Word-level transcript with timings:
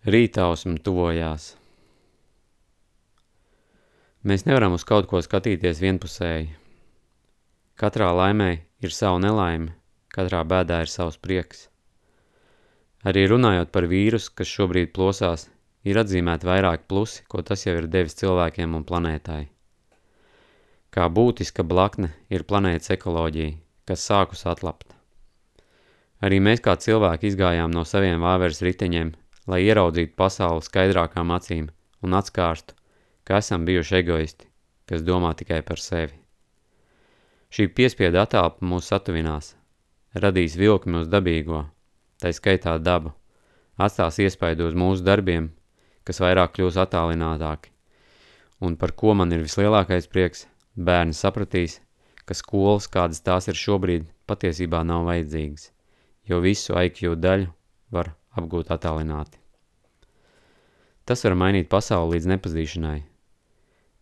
Rītausma 0.00 0.78
tuvojās. 0.80 1.50
Mēs 4.24 4.46
nevaram 4.46 4.72
uz 4.72 4.86
kaut 4.88 5.04
ko 5.10 5.20
skatīties 5.20 5.82
vienpusēji. 5.84 6.46
Katrā 7.76 8.08
laimē 8.16 8.48
ir 8.80 8.96
sava 8.96 9.20
nelaime, 9.20 9.74
katrā 10.08 10.40
bēdā 10.48 10.80
ir 10.86 10.88
savs 10.88 11.20
prieks. 11.20 11.66
Arī 13.04 13.26
runājot 13.28 13.68
par 13.76 13.90
vīrusu, 13.92 14.32
kas 14.40 14.48
šobrīd 14.48 14.94
plosās, 14.96 15.50
ir 15.84 16.00
atzīmēti 16.00 16.48
vairāki 16.48 16.88
plusi, 16.88 17.20
ko 17.28 17.44
tas 17.44 17.68
jau 17.68 17.76
ir 17.76 17.92
devis 17.92 18.16
cilvēkiem 18.16 18.80
un 18.80 18.88
planētai. 18.88 19.44
Kā 20.96 21.12
būtiska 21.12 21.60
blakne 21.60 22.14
ir 22.32 22.48
planētas 22.48 22.96
ekoloģija, 22.96 23.58
kas 23.84 24.08
sākus 24.08 24.48
atlapt. 24.48 24.96
Arī 26.24 26.40
mēs 26.40 26.64
kā 26.64 26.80
cilvēki 26.80 27.34
izgājām 27.34 27.68
no 27.68 27.84
saviem 27.84 28.24
vāveres 28.24 28.64
riteņiem 28.64 29.19
lai 29.50 29.64
ieraudzītu 29.66 30.14
pasauli 30.16 30.62
skaidrākām 30.62 31.32
acīm 31.34 31.68
un 32.06 32.16
atskārstu, 32.16 32.76
ka 33.26 33.40
esam 33.42 33.66
bijuši 33.66 33.96
egoisti, 34.00 34.46
kas 34.86 35.02
domā 35.06 35.32
tikai 35.38 35.60
par 35.66 35.82
sevi. 35.82 36.14
Šī 37.50 37.66
piespieda 37.74 38.24
atālpa 38.26 38.62
mūs 38.62 38.90
satuvinās, 38.92 39.54
radīs 40.14 40.54
vilkmi 40.58 41.02
uz 41.02 41.10
dabīgo, 41.10 41.64
tai 42.22 42.30
skaitā 42.36 42.76
dabu, 42.78 43.10
atstās 43.74 44.20
iespaidu 44.22 44.68
uz 44.70 44.76
mūsu 44.78 45.02
darbiem, 45.06 45.50
kas 46.06 46.22
vairāk 46.22 46.54
kļūs 46.56 46.78
attālinātāki, 46.84 47.72
un 48.62 48.76
par 48.78 48.94
ko 49.02 49.16
man 49.18 49.34
ir 49.34 49.42
vislielākais 49.42 50.06
prieks, 50.12 50.46
bērni 50.76 51.16
sapratīs, 51.16 51.80
ka 52.24 52.36
skolas, 52.38 52.86
kādas 52.86 53.24
tās 53.26 53.50
ir 53.50 53.58
šobrīd, 53.58 54.06
patiesībā 54.30 54.84
nav 54.86 55.08
vajadzīgas, 55.10 55.70
jo 56.30 56.38
visu 56.44 56.78
IQ 56.78 57.16
daļu 57.18 57.50
var 57.90 58.14
apgūt 58.38 58.70
attālināti. 58.74 59.38
Tas 61.08 61.24
var 61.26 61.34
mainīt 61.34 61.70
pasauli 61.72 62.16
līdz 62.16 62.28
nepazīšanai. 62.34 62.98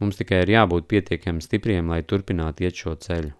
Mums 0.00 0.18
tikai 0.18 0.40
ir 0.44 0.52
jābūt 0.54 0.88
pietiekami 0.90 1.44
stipriem, 1.44 1.90
lai 1.92 2.00
turpinātu 2.02 2.64
iet 2.64 2.80
šo 2.80 2.94
ceļu. 2.96 3.32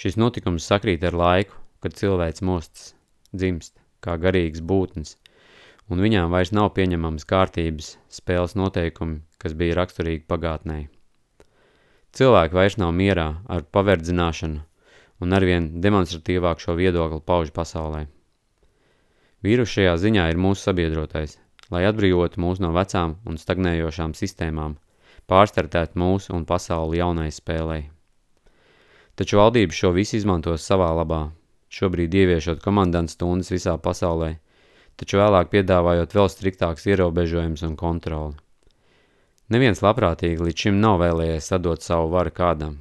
Šis 0.00 0.16
notikums 0.20 0.66
sakrīt 0.66 1.04
ar 1.04 1.16
laiku, 1.16 1.56
kad 1.84 1.96
cilvēks 1.96 2.42
mostas, 2.44 2.94
dzimst, 3.36 3.76
kā 4.04 4.16
garīgs 4.20 4.62
būtnes, 4.64 5.16
un 5.90 6.02
viņām 6.04 6.32
vairs 6.32 6.52
nav 6.56 6.72
pieņemams 6.76 7.26
kārtības, 7.28 7.94
spēles 8.12 8.56
noteikumi, 8.58 9.20
kas 9.38 9.56
bija 9.56 9.76
raksturīgi 9.80 10.26
pagātnē. 10.28 10.80
Cilvēki 12.16 12.56
vairs 12.56 12.78
nav 12.80 12.94
mierā 12.96 13.28
ar 13.46 13.66
paverdzināšanu 13.76 14.64
un 15.20 15.36
arvien 15.36 15.68
demonstratīvāk 15.84 16.62
šo 16.62 16.74
viedokli 16.80 17.20
pauž 17.26 17.52
pasaulē. 17.54 18.06
Vīrus 19.44 19.72
šajā 19.76 19.94
ziņā 20.00 20.30
ir 20.32 20.40
mūsu 20.40 20.68
sabiedrotais– 20.68 21.38
lai 21.70 21.86
atbrīvotu 21.86 22.42
mūs 22.42 22.60
no 22.62 22.72
vecām 22.74 23.16
un 23.26 23.38
stagnējošām 23.38 24.14
sistēmām, 24.18 24.76
pārstartēt 25.30 25.96
mūsu 25.98 26.34
un 26.34 26.46
pasauli 26.46 26.98
jaunai 27.00 27.30
spēlei. 27.34 27.84
Taču 29.18 29.38
valdības 29.38 29.78
šo 29.82 29.92
visu 29.94 30.16
izmantos 30.18 30.66
savā 30.66 30.90
labā, 30.96 31.22
šobrīd 31.70 32.14
ieviešot 32.22 32.62
komandants 32.64 33.14
stundas 33.16 33.52
visā 33.52 33.76
pasaulē, 33.78 34.34
taču 34.98 35.20
vēlāk 35.20 35.50
piedāvājot 35.52 36.16
vēl 36.16 36.30
striktāks 36.32 36.88
ierobežojums 36.90 37.62
un 37.68 37.76
kontroli. 37.78 38.34
Neviens 39.50 39.82
labprātīgi 39.82 40.46
līdz 40.46 40.66
šim 40.66 40.80
nav 40.82 41.00
vēlējies 41.02 41.50
sadot 41.52 41.82
savu 41.82 42.10
varu 42.12 42.30
kādam. 42.34 42.76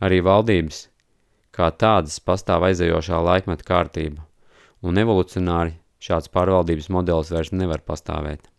Arī 0.00 0.22
valdības, 0.24 0.86
kā 1.52 1.68
tādas 1.72 2.16
pastāv 2.20 2.64
aizējošā 2.68 3.20
laikmeta 3.24 3.64
kārtība, 3.64 4.24
un 4.82 4.98
evolucionāri 5.00 5.76
Šāds 6.06 6.28
pārvaldības 6.30 6.90
modelis 6.92 7.32
vairs 7.32 7.52
nevar 7.56 7.80
pastāvēt. 7.82 8.50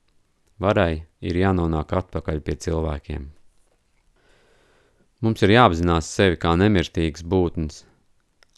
Varai 0.60 1.06
ir 1.22 1.38
jānonāk 1.38 1.94
atpakaļ 2.00 2.42
pie 2.44 2.56
cilvēkiem. 2.66 3.28
Mums 5.22 5.44
ir 5.46 5.54
jāapzinās 5.54 6.10
sevi 6.14 6.38
kā 6.42 6.56
nemirtīgas 6.58 7.24
būtnes, 7.24 7.84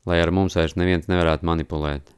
lai 0.08 0.20
ar 0.24 0.32
mums 0.36 0.56
vairs 0.58 0.78
neviens 0.80 1.06
nevarētu 1.12 1.48
manipulēt. 1.48 2.10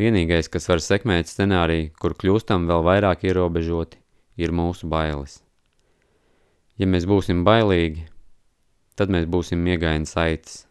Vienīgais, 0.00 0.48
kas 0.48 0.68
var 0.72 0.80
sekmēt 0.80 1.28
scenāriju, 1.28 1.92
kur 2.00 2.16
kļūstam 2.16 2.64
vēl 2.68 2.84
vairāk 2.88 3.26
ierobežoti, 3.28 4.00
ir 4.40 4.52
mūsu 4.56 4.88
bailes. 4.88 5.42
Ja 6.80 6.88
mēs 6.88 7.04
būsim 7.06 7.44
bailīgi, 7.44 8.08
tad 8.96 9.12
mēs 9.12 9.28
būsim 9.28 9.60
miegaini 9.60 10.08
saites, 10.08 10.64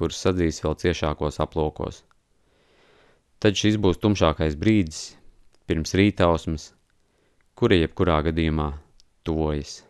kuras 0.00 0.24
sadzīs 0.24 0.62
vēl 0.64 0.78
ciešākos 0.80 1.38
aplokos. 1.44 2.02
Tad 3.42 3.58
šis 3.58 3.74
būs 3.82 3.98
tumšākais 3.98 4.54
brīdis 4.54 4.98
pirms 5.66 5.96
rītausmas, 5.98 6.68
kura 7.58 7.80
jebkurā 7.80 8.20
gadījumā 8.28 8.68
tuvojas. 9.26 9.80